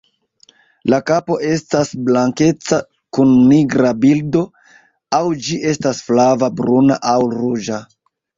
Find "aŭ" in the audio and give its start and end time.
5.19-5.21, 7.15-7.17